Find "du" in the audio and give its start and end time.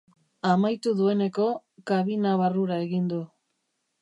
3.15-3.23